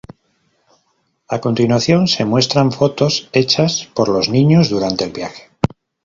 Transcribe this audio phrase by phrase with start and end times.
[1.27, 5.51] A continuación, se muestran fotos hechas por los niños durante el viaje.